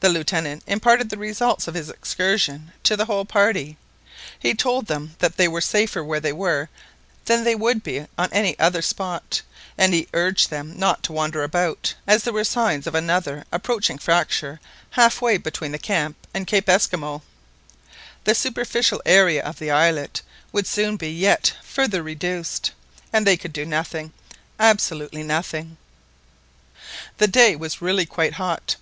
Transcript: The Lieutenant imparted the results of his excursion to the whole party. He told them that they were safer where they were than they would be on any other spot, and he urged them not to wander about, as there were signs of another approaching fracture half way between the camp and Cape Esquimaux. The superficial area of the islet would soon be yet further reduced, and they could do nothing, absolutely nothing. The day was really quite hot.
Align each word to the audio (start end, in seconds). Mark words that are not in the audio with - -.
The 0.00 0.08
Lieutenant 0.08 0.64
imparted 0.66 1.10
the 1.10 1.16
results 1.16 1.68
of 1.68 1.74
his 1.74 1.88
excursion 1.88 2.72
to 2.82 2.96
the 2.96 3.04
whole 3.04 3.24
party. 3.24 3.76
He 4.36 4.52
told 4.52 4.86
them 4.86 5.14
that 5.20 5.36
they 5.36 5.46
were 5.46 5.60
safer 5.60 6.02
where 6.02 6.18
they 6.18 6.32
were 6.32 6.68
than 7.26 7.44
they 7.44 7.54
would 7.54 7.84
be 7.84 8.06
on 8.18 8.32
any 8.32 8.58
other 8.58 8.82
spot, 8.82 9.42
and 9.78 9.94
he 9.94 10.08
urged 10.12 10.50
them 10.50 10.76
not 10.76 11.04
to 11.04 11.12
wander 11.12 11.44
about, 11.44 11.94
as 12.04 12.24
there 12.24 12.32
were 12.32 12.42
signs 12.42 12.88
of 12.88 12.96
another 12.96 13.44
approaching 13.52 13.96
fracture 13.96 14.58
half 14.90 15.22
way 15.22 15.36
between 15.36 15.70
the 15.70 15.78
camp 15.78 16.16
and 16.34 16.48
Cape 16.48 16.68
Esquimaux. 16.68 17.22
The 18.24 18.34
superficial 18.34 19.00
area 19.06 19.44
of 19.44 19.60
the 19.60 19.70
islet 19.70 20.20
would 20.50 20.66
soon 20.66 20.96
be 20.96 21.12
yet 21.12 21.54
further 21.62 22.02
reduced, 22.02 22.72
and 23.12 23.24
they 23.24 23.36
could 23.36 23.52
do 23.52 23.64
nothing, 23.64 24.12
absolutely 24.58 25.22
nothing. 25.22 25.76
The 27.18 27.28
day 27.28 27.54
was 27.54 27.80
really 27.80 28.04
quite 28.04 28.32
hot. 28.32 28.74